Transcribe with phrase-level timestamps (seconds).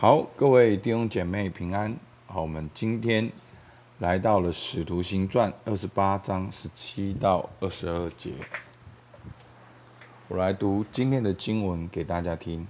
[0.00, 1.94] 好，各位弟兄姐妹平安。
[2.26, 3.30] 好，我们今天
[3.98, 8.32] 来到了《使徒行传》二十八章十七到二十二节。
[10.28, 12.66] 我来读今天的经文给大家听。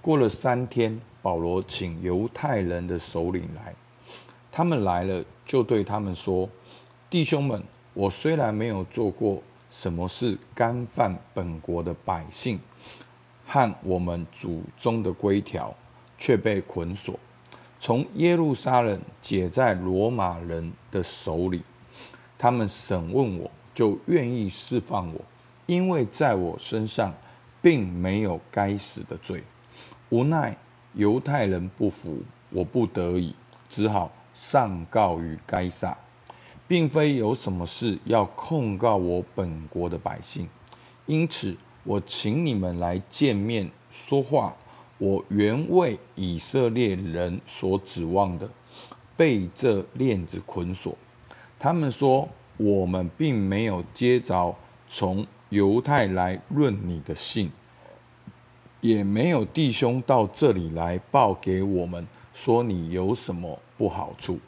[0.00, 3.72] 过了三天，保罗请犹太人的首领来，
[4.50, 6.50] 他们来了，就对他们说
[7.08, 7.62] ：“弟兄们，
[7.94, 9.40] 我虽然没有做过
[9.70, 12.58] 什么事干犯本国的百姓
[13.46, 15.72] 和我们祖宗的规条。”
[16.22, 17.18] 却被捆锁，
[17.80, 21.62] 从耶路撒冷解在罗马人的手里。
[22.38, 25.20] 他们审问我，就愿意释放我，
[25.66, 27.12] 因为在我身上
[27.60, 29.42] 并没有该死的罪。
[30.10, 30.56] 无奈
[30.94, 33.34] 犹太人不服，我不得已，
[33.68, 35.98] 只好上告于该撒，
[36.68, 40.48] 并非有什么事要控告我本国的百姓。
[41.06, 44.54] 因此，我请你们来见面说话。
[44.98, 48.48] 我原为以色列人所指望的，
[49.16, 50.96] 被这链子捆锁。
[51.58, 54.54] 他们说，我们并没有接着
[54.86, 57.50] 从犹太来论你的信，
[58.80, 64.38] 也没有弟兄到这里来报给我们说你有什么不好处。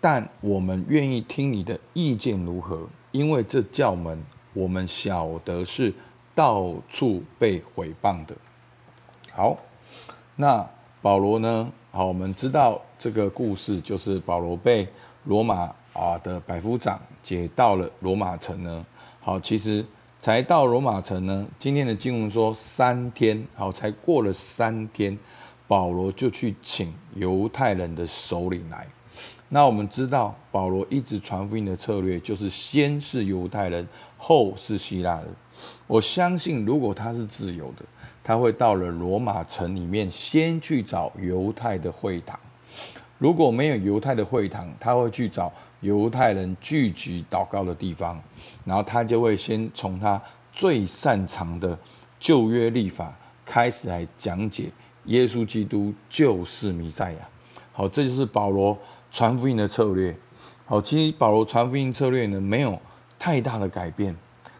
[0.00, 5.92] 但我们愿意听你的意见如何，因为这教门我们晓得是
[6.34, 8.36] 到处被毁谤的。
[9.38, 9.56] 好，
[10.34, 10.68] 那
[11.00, 11.70] 保罗呢？
[11.92, 14.84] 好，我们知道这个故事，就是保罗被
[15.26, 18.84] 罗马啊的百夫长解到了罗马城呢。
[19.20, 19.86] 好，其实
[20.18, 21.46] 才到罗马城呢。
[21.56, 25.16] 今天的经文说三天，好，才过了三天，
[25.68, 28.84] 保罗就去请犹太人的首领来。
[29.50, 33.86] 那我们知道，保罗一直传福音的策略就是先是犹太人，
[34.16, 35.32] 后是希腊人。
[35.86, 37.84] 我相信，如果他是自由的。
[38.22, 42.38] 他会到了罗马城里面，先去找犹太的会堂。
[43.16, 48.22] 如果没有犹太的会堂，他会去找犹太人聚集祷告的地方，
[48.66, 50.20] 然后他就会先从他
[50.52, 51.78] 最擅长的
[52.18, 53.16] 旧约立法
[53.46, 54.70] 开始来讲解
[55.06, 57.18] 耶稣基督就是弥赛亚。
[57.72, 58.76] 好，这就是保罗
[59.10, 60.14] 传福音的策略。
[60.66, 62.78] 好，其实保罗传福音策略呢，没有
[63.18, 64.14] 太大的改变，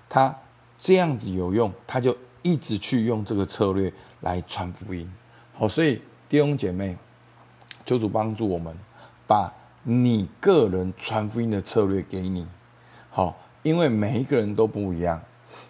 [0.08, 0.34] 他
[0.78, 2.16] 这样子有用，他就。
[2.40, 5.12] 一直去用这个策略来传福音，
[5.52, 6.96] 好，所以弟兄姐妹，
[7.84, 8.74] 求主帮助我们，
[9.26, 9.52] 把
[9.82, 12.46] 你个人传福音的策略给你，
[13.10, 15.20] 好，因为每一个人都不一样，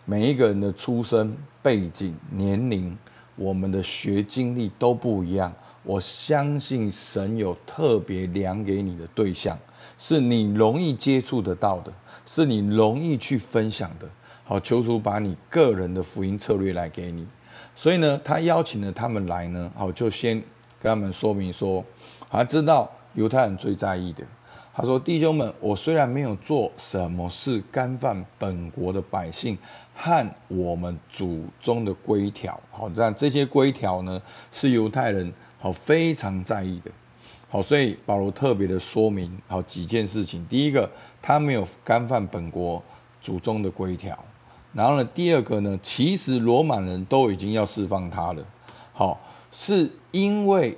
[0.05, 2.97] 每一个人的出身背景、年龄、
[3.35, 5.53] 我们的学经历都不一样。
[5.83, 9.59] 我相信神有特别量给你的对象，
[9.97, 11.91] 是你容易接触得到的，
[12.27, 14.09] 是你容易去分享的。
[14.49, 17.29] 好，求主把你个人的福音策略来给你，
[17.75, 20.43] 所以呢，他邀请了他们来呢，好，就先
[20.81, 21.85] 跟他们说明说，
[22.31, 24.25] 他知道犹太人最在意的，
[24.75, 29.59] 他说：“弟兄们，我虽然没有做什么事干犯本国的百姓
[29.95, 36.91] 和我们祖宗的规条，好，这样这些规条呢，是犹太人好非常在意的，
[37.51, 40.89] 好，所以保罗特别的说明好几件事情，第一个，
[41.21, 42.83] 他没有干犯本国
[43.21, 44.19] 祖宗的规条。”
[44.75, 48.45] 然后呢，第二个呢，其实罗马人都已经要释放他了，
[48.93, 49.19] 好，
[49.51, 50.77] 是因为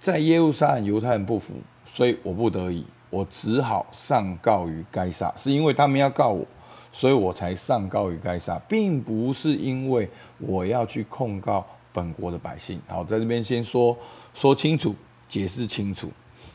[0.00, 6.44] 在耶路撒冷犹太人不服，所以我不得已，我只好上告于该撒，是因为他们要告我，
[6.90, 10.08] 所以我才上告于该撒，并不是因为
[10.38, 12.80] 我要去控告本国的百姓。
[12.88, 13.96] 好，在这边先说
[14.32, 14.94] 说清楚，
[15.28, 16.10] 解释清楚。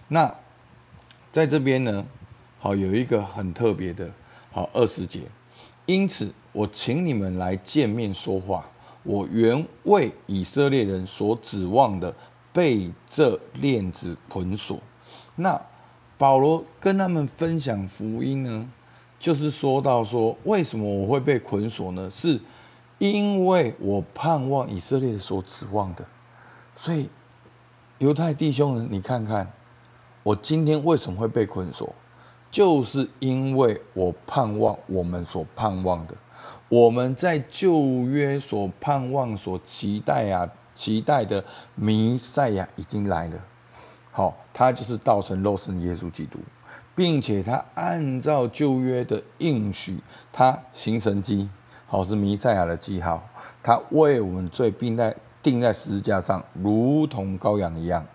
[0.08, 0.34] 那
[1.32, 2.04] 在这边呢，
[2.60, 4.10] 好，有一个很特别的，
[4.52, 5.22] 好，二十节，
[5.86, 6.34] 因此。
[6.54, 8.66] 我请你们来见面说话。
[9.04, 12.16] 我原为以色列人所指望的，
[12.54, 14.80] 被这链子捆锁。
[15.36, 15.60] 那
[16.18, 18.70] 保罗跟他们分享福音呢，
[19.20, 22.10] 就是说到说，为什么我会被捆锁呢？
[22.10, 22.40] 是
[23.00, 26.06] 因为我盼望以色列所指望的。
[26.76, 27.10] 所以
[27.98, 29.52] 犹太弟兄们，你看看，
[30.22, 31.94] 我今天为什么会被捆锁？
[32.54, 36.14] 就是因为我盼望我们所盼望的。
[36.70, 43.44] 我们在旧约所盼望、所期待啊，期待的弥赛亚已经来了。
[44.12, 46.38] 好，他就是道成肉身耶稣基督，
[46.94, 50.00] 并且他按照旧约的应许，
[50.32, 51.50] 他行神迹，
[51.88, 53.28] 好，是弥赛亚的记号。
[53.64, 58.06] 他为我们罪并在钉在十字架上，如同羔羊一样。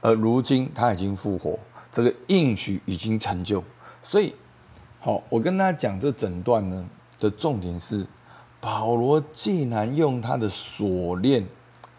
[0.00, 1.58] 而如今他已经复活，
[1.90, 3.62] 这个应许已经成就。
[4.02, 4.34] 所以，
[5.00, 6.86] 好，我跟大家讲这整段呢。
[7.20, 8.04] 的重点是，
[8.60, 11.46] 保罗竟然用他的锁链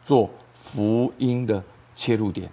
[0.04, 1.64] 做福音的
[1.96, 2.50] 切入点。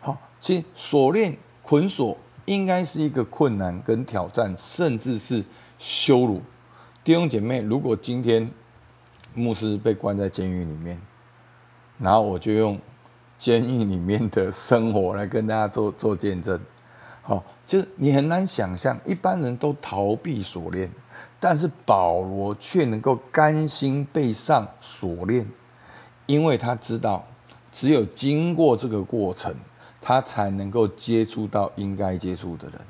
[0.00, 5.44] 好，其实锁链捆锁应该是一个困难跟挑战，甚至是
[5.76, 6.40] 羞辱。
[7.02, 8.48] 弟兄姐妹，如果今天
[9.34, 11.00] 牧师被关在监狱里面，
[11.98, 12.78] 然后我就用
[13.36, 16.60] 监狱里面的生活来跟大家做做见证。
[17.22, 20.90] 好，就是你很难想象，一般人都逃避锁链，
[21.40, 25.48] 但是保罗却能够甘心背上锁链，
[26.26, 27.24] 因为他知道，
[27.72, 29.54] 只有经过这个过程，
[30.00, 32.80] 他才能够接触到应该接触的人，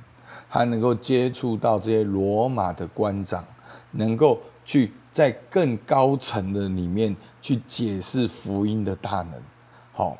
[0.49, 3.45] 还能够接触到这些罗马的官长，
[3.93, 9.35] 能够去在更高层的里面去解释福音的大能。
[9.93, 10.17] 好，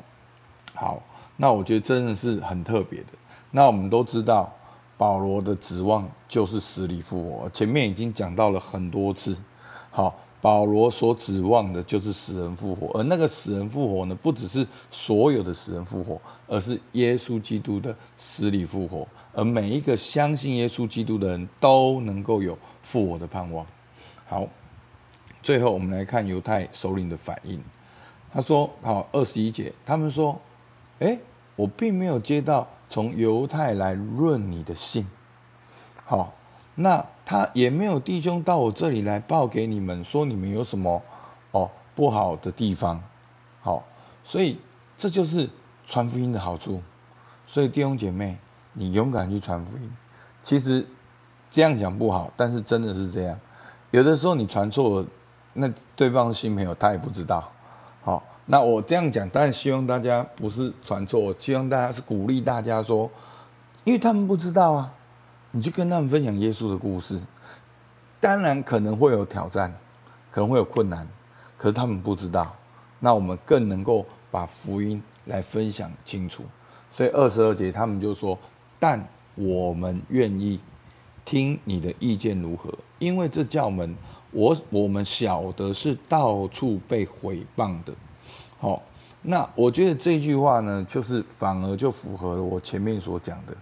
[0.73, 1.03] 好，
[1.35, 3.07] 那我觉得真的是很特别的。
[3.55, 4.53] 那我们都知道，
[4.97, 7.49] 保罗的指望就是死里复活。
[7.51, 9.33] 前面已经讲到了很多次。
[9.89, 16.19] 好，保罗所指望的就是死人复活，而那个死人复活呢，不只是所有的死人复活，
[16.49, 23.65] 而是耶稣基督的死里复活，而每一个相信耶稣基督的人都能够有复活的盼望。
[24.27, 24.45] 好，
[25.41, 27.63] 最后我们来看犹太首领的反应。
[28.33, 30.37] 他说：“好，二十一节，他们说，
[30.99, 31.17] 诶，
[31.55, 35.07] 我并没有接到。”从犹太来论你的信，
[36.05, 36.33] 好，
[36.75, 41.01] 那他也没有弟兄到我这里来报给你们说你们有什么
[41.51, 43.01] 哦不好的地方，
[43.61, 43.83] 好，
[44.23, 44.59] 所以
[44.97, 45.49] 这就是
[45.85, 46.81] 传福音的好处。
[47.47, 48.37] 所以弟兄姐妹，
[48.73, 49.91] 你勇敢去传福音。
[50.41, 50.85] 其实
[51.49, 53.39] 这样讲不好，但是真的是这样。
[53.91, 55.07] 有的时候你传错了，
[55.53, 57.51] 那对方的新朋友他也不知道，
[58.47, 63.09] 那我这样讲，当然希望大家不是传错，我希望大家是鼓励大家说，
[63.83, 64.93] 因为他们不知道啊，
[65.49, 67.19] 你去跟他们分享耶稣的故事，
[68.19, 69.73] 当然可能会有挑战，
[70.29, 71.07] 可能会有困难，
[71.57, 72.55] 可是他们不知道，
[72.99, 76.43] 那我们更能够把福音来分享清楚。
[76.91, 78.37] 所以二十二节他们就说，
[78.79, 79.03] 但
[79.33, 80.59] 我们愿意
[81.25, 83.95] 听你的意见如何，因为这教门
[84.29, 87.91] 我我们晓得是到处被毁谤的。
[88.65, 88.81] 好，
[89.21, 93.55] 那我觉得这句话呢，就是反而就符合了我前面所讲的。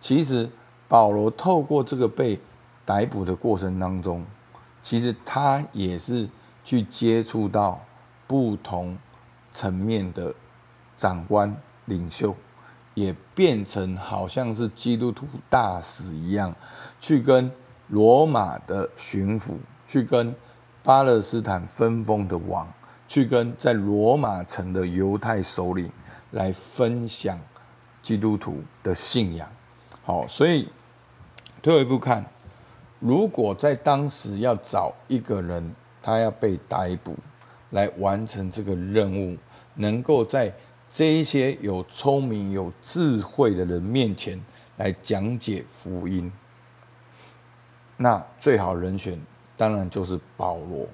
[0.00, 0.48] 其实
[0.86, 2.38] 保罗透过这个被
[2.86, 4.24] 逮捕的过程当中，
[4.80, 6.28] 其实他也是
[6.62, 7.80] 去接触到
[8.28, 8.96] 不同
[9.50, 10.32] 层面的
[10.96, 11.52] 长官
[11.86, 12.32] 领袖，
[12.94, 16.54] 也变成好像是基督徒大使一样，
[17.00, 17.50] 去跟
[17.88, 20.32] 罗马的巡抚，去跟
[20.84, 22.72] 巴勒斯坦分封的王。
[23.14, 25.88] 去跟在罗马城的犹太首领
[26.32, 27.38] 来分享
[28.02, 29.48] 基督徒的信仰，
[30.02, 30.68] 好，所以
[31.62, 32.24] 退后一步看，
[32.98, 35.72] 如果在当时要找一个人，
[36.02, 37.16] 他要被逮捕
[37.70, 39.38] 来完成这个任务，
[39.74, 40.52] 能够在
[40.92, 44.44] 这一些有聪明有智慧的人面前
[44.78, 46.32] 来讲解福音，
[47.96, 49.16] 那最好人选
[49.56, 50.88] 当然就是保罗，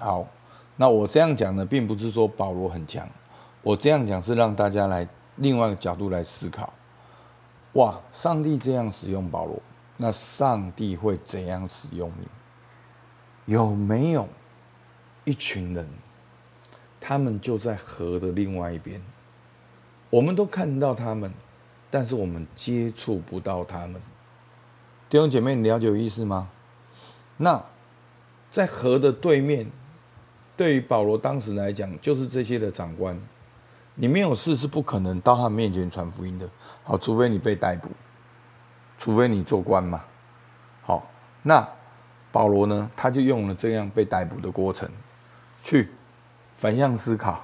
[0.00, 0.26] 好。
[0.82, 3.08] 那我这样讲呢，并不是说保罗很强，
[3.62, 5.06] 我这样讲是让大家来
[5.36, 6.72] 另外一个角度来思考。
[7.74, 9.62] 哇，上帝这样使用保罗，
[9.96, 12.26] 那上帝会怎样使用你？
[13.54, 14.28] 有没有
[15.22, 15.86] 一群人，
[17.00, 19.00] 他们就在河的另外一边，
[20.10, 21.32] 我们都看到他们，
[21.92, 24.02] 但是我们接触不到他们。
[25.08, 26.50] 弟兄姐妹，你了解有意思吗？
[27.36, 27.64] 那
[28.50, 29.70] 在河的对面。
[30.62, 33.20] 对于保罗当时来讲，就是这些的长官，
[33.96, 36.48] 你没有事是不可能到他面前传福音的。
[36.84, 37.88] 好，除非你被逮捕，
[38.96, 40.04] 除非你做官嘛。
[40.82, 41.04] 好，
[41.42, 41.68] 那
[42.30, 42.88] 保罗呢？
[42.96, 44.88] 他就用了这样被逮捕的过程，
[45.64, 45.88] 去
[46.56, 47.42] 反向思考，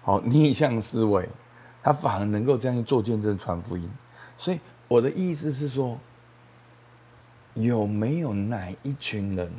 [0.00, 1.28] 好，逆向思维，
[1.82, 3.86] 他反而能够这样做见证传福音。
[4.38, 4.58] 所以
[4.88, 5.98] 我的意思是说，
[7.52, 9.52] 有没有哪一群人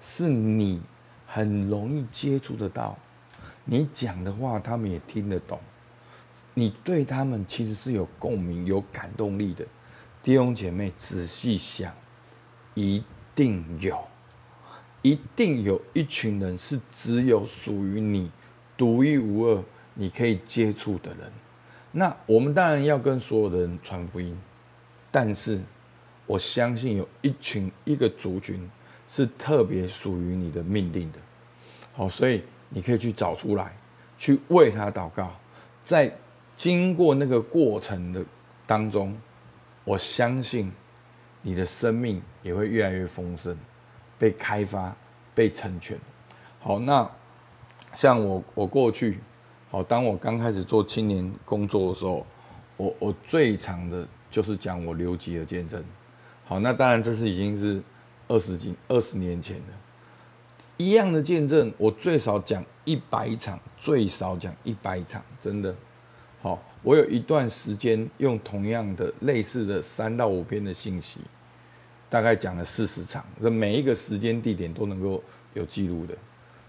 [0.00, 0.82] 是你？
[1.26, 2.96] 很容易接触得到，
[3.64, 5.58] 你讲的话他们也听得懂，
[6.54, 9.66] 你对他们其实是有共鸣、有感动力的。
[10.22, 11.94] 弟兄姐妹，仔细想，
[12.74, 13.02] 一
[13.34, 14.02] 定有，
[15.02, 18.30] 一定有一群人是只有属于你
[18.76, 19.62] 独一无二、
[19.94, 21.30] 你可以接触的人。
[21.92, 24.36] 那我们当然要跟所有的人传福音，
[25.10, 25.60] 但是
[26.26, 28.68] 我相信有一群、一个族群
[29.08, 31.18] 是特别属于你的命定的。
[31.92, 33.74] 好，所以你可以去找出来，
[34.18, 35.30] 去为他祷告，
[35.84, 36.14] 在
[36.54, 38.24] 经过那个过程的
[38.66, 39.16] 当中，
[39.84, 40.72] 我相信
[41.42, 43.56] 你的生命也会越来越丰盛，
[44.18, 44.94] 被开发，
[45.34, 45.98] 被成全。
[46.60, 47.08] 好，那
[47.94, 49.20] 像我，我过去，
[49.70, 52.26] 好，当我刚开始做青年工作的时候，
[52.76, 55.82] 我我最长的就是讲我留级的见证。
[56.44, 57.80] 好，那当然这是已经是
[58.28, 59.72] 二十几二十年前的，
[60.76, 65.74] 一样的见证，我最少讲一百场，最少讲一百场，真的。
[66.42, 71.20] 好，我有一段时间用同样的类似的三到五篇的信息，
[72.08, 75.22] 大概讲了四十场，这每一个时间地点都能够
[75.54, 76.16] 有记录的，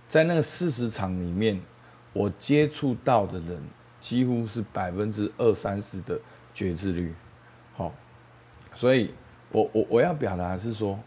[0.07, 1.59] 在那个四十场里面，
[2.13, 3.61] 我接触到的人
[3.99, 6.19] 几乎是百分之二三十的
[6.53, 7.13] 觉知率。
[7.75, 7.93] 好，
[8.73, 9.11] 所以。
[9.49, 10.99] 我我我要表达是说，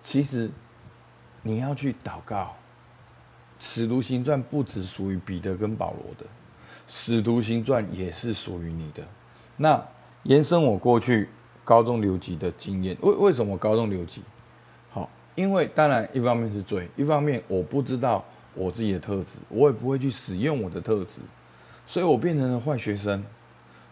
[0.00, 0.50] 其实
[1.42, 2.44] 你要去祷告，
[3.58, 6.24] 《使徒行传》不只属于彼得跟保罗的，
[6.86, 9.02] 《使徒行传》也是属于你的。
[9.56, 9.84] 那
[10.22, 11.28] 延伸我过去
[11.64, 14.22] 高中留级的经验，为为什么高中留级？
[14.90, 18.24] 好，因为当然一方面是罪，一方面我不知道
[18.54, 21.20] 我自己的特质，我也不会去使用我的特质，
[21.86, 23.24] 所以我变成了坏学生。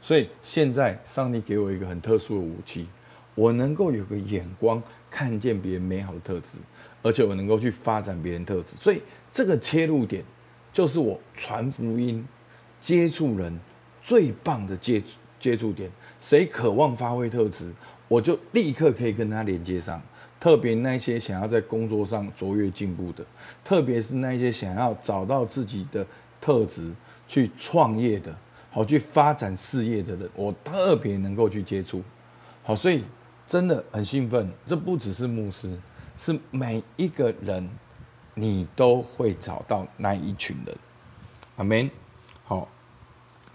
[0.01, 2.87] 所以现在上帝给我一个很特殊的武器。
[3.35, 4.83] 我能够有个眼光，
[5.17, 6.59] 看见别人美好的特质，
[7.03, 9.01] 而且我能够去发展别人特质，所以
[9.33, 10.23] 这个切入点
[10.71, 12.23] 就是我传福音、
[12.83, 13.59] 接触人
[14.03, 15.03] 最棒的接
[15.39, 15.91] 接触点。
[16.21, 17.73] 谁渴望发挥特质，
[18.09, 20.03] 我就立刻可以跟他连接上。
[20.39, 23.25] 特别那些想要在工作上卓越进步的，
[23.65, 26.07] 特别是那些想要找到自己的
[26.43, 26.93] 特质
[27.27, 28.37] 去创业的，
[28.71, 32.03] 好去发展事业的人，我特别能够去接触。
[32.63, 33.03] 好，所以。
[33.47, 35.79] 真的很兴奋，这不只是牧师，
[36.19, 37.69] 是每一个人，
[38.35, 40.77] 你都会找到那一群人。
[41.57, 41.89] 阿门。
[42.45, 42.69] 好，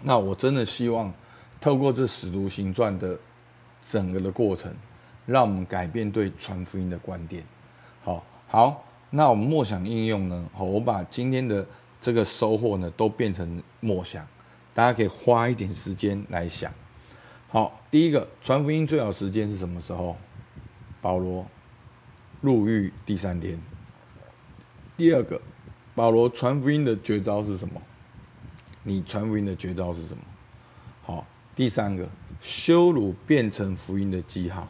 [0.02, 1.12] 那我真的希望
[1.60, 3.18] 透过这使徒行传的
[3.90, 4.72] 整个的过程，
[5.26, 7.44] 让我们改变对传福音的观点。
[8.02, 10.50] 好，好，那我们默想应用呢？
[10.54, 11.66] 好，我把今天的
[12.00, 14.26] 这个收获呢，都变成默想，
[14.74, 16.72] 大家可以花一点时间来想。
[17.52, 20.16] 好，第一个传福音最好时间是什么时候？
[21.02, 21.46] 保罗
[22.40, 23.60] 入狱第三天。
[24.96, 25.38] 第二个，
[25.94, 27.82] 保罗传福音的绝招是什么？
[28.82, 30.22] 你传福音的绝招是什么？
[31.02, 32.08] 好，第三个，
[32.40, 34.66] 羞辱变成福音的记号。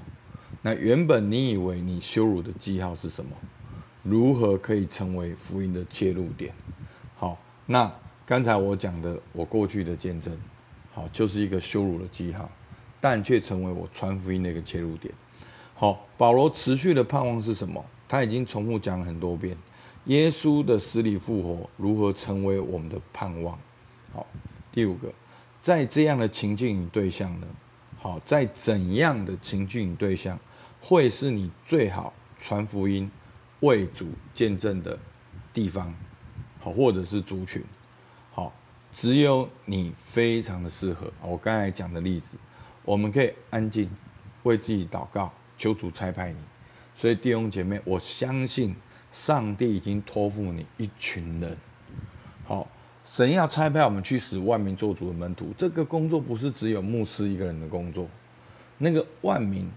[0.62, 3.30] 那原本你以为你羞辱的记号是什么？
[4.02, 6.52] 如何可以成为福音的切入点？
[7.14, 7.94] 好，那
[8.26, 10.36] 刚才我讲的我过去的见证，
[10.92, 12.50] 好，就是一个羞辱的记号。
[13.02, 15.12] 但却成为我传福音的一个切入点。
[15.74, 17.84] 好，保罗持续的盼望是什么？
[18.08, 19.56] 他已经重复讲了很多遍，
[20.04, 23.58] 耶稣的死里复活如何成为我们的盼望。
[24.12, 24.24] 好，
[24.70, 25.12] 第五个，
[25.60, 27.46] 在这样的情境与对象呢？
[27.98, 30.38] 好，在怎样的情境与对象
[30.80, 33.10] 会是你最好传福音、
[33.60, 34.96] 为主见证的
[35.52, 35.92] 地方？
[36.60, 37.60] 好，或者是族群？
[38.30, 38.52] 好，
[38.94, 41.12] 只有你非常的适合。
[41.22, 42.36] 我刚才讲的例子。
[42.84, 43.88] 我们可以安静
[44.42, 46.38] 为自己祷告，求主差派你。
[46.94, 48.74] 所以弟兄姐妹，我相信
[49.12, 51.56] 上帝已经托付你一群人。
[52.44, 52.68] 好，
[53.04, 55.54] 神要差派我们去使万民作主的门徒。
[55.56, 58.08] 这个工作不是只有牧师一个人的工作，
[58.78, 59.70] 那个万民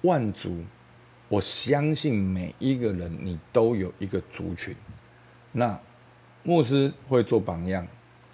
[0.00, 0.64] 万族，
[1.28, 4.74] 我相信每一个人你都有一个族群。
[5.52, 5.78] 那
[6.42, 7.86] 牧师会做榜样，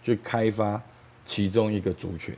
[0.03, 0.83] 去开发
[1.27, 2.35] 其中一个族群，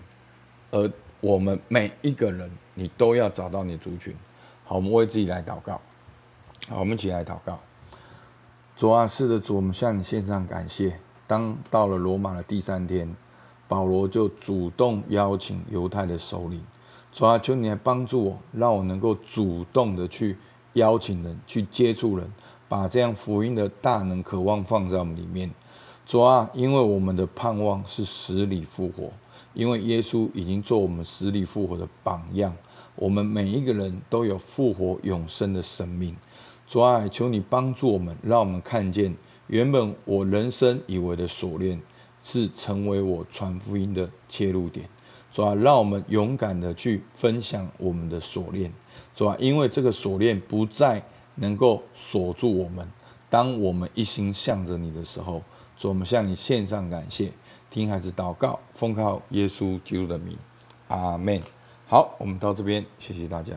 [0.73, 0.91] 而。
[1.21, 4.17] 我们每一个人，你都要找到你族群。
[4.65, 5.81] 好，我们为自己来祷告。
[6.69, 7.61] 好，我们一起来祷告。
[8.75, 10.99] 主啊，是的主，我们向你献上感谢。
[11.27, 13.15] 当到了罗马的第三天，
[13.69, 16.65] 保罗就主动邀请犹太的首领。
[17.13, 20.39] 主啊，求你来帮助我，让我能够主动的去
[20.73, 22.33] 邀请人，去接触人，
[22.69, 25.51] 把这样福音的大能渴望放在我们里面。
[26.07, 29.13] 主啊，因为我们的盼望是死里复活。
[29.55, 32.57] 因为耶稣已经做我们死里复活的榜样，
[32.95, 36.17] 我们每一个人都有复活永生的生命。
[36.67, 39.17] 主啊，求你帮助我们，让我们看见
[39.49, 41.81] 原本我人生以为的锁链，
[42.23, 44.89] 是成为我传福音的切入点。
[45.33, 48.73] 主啊，让我们勇敢的去分享我们的锁链。
[49.13, 51.03] 主啊，因为这个锁链不再
[51.35, 52.89] 能够锁住我们。
[53.29, 55.43] 当我们一心向着你的时候，
[55.77, 57.33] 主，我们向你献上感谢。
[57.71, 60.37] 听孩子祷告，奉靠耶稣基督的名，
[60.89, 61.41] 阿门。
[61.87, 63.53] 好，我们到这边，谢谢大家。